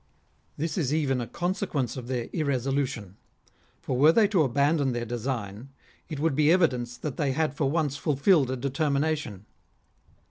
This 0.57 0.79
is 0.79 0.91
even 0.91 1.21
a 1.21 1.27
consequence 1.27 1.95
of 1.95 2.07
their 2.07 2.25
irresolu 2.33 2.87
tion; 2.87 3.17
for 3.79 3.95
were 3.95 4.11
they 4.11 4.27
to 4.29 4.41
abandon 4.41 4.93
their 4.93 5.05
design, 5.05 5.69
it 6.09 6.19
would 6.19 6.33
be 6.35 6.51
evidence 6.51 6.97
that 6.97 7.17
they 7.17 7.33
had 7.33 7.53
for 7.53 7.69
once 7.69 7.97
fulfilled 7.97 8.49
a 8.49 8.57
determina 8.57 9.15
tion. 9.15 9.45